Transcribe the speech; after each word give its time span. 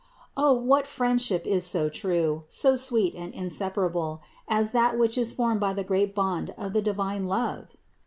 O 0.35 0.51
what 0.51 0.87
friendship 0.87 1.45
is 1.45 1.63
so 1.63 1.87
true, 1.87 2.45
so 2.49 2.75
sweet 2.75 3.13
and 3.13 3.31
inseparable, 3.35 4.23
as 4.47 4.71
that 4.71 4.97
which 4.97 5.15
is 5.15 5.31
formed 5.31 5.59
by 5.59 5.73
the 5.73 5.83
great 5.83 6.15
bond 6.15 6.55
of 6.57 6.73
the 6.73 6.81
divine 6.81 7.25
love! 7.27 7.77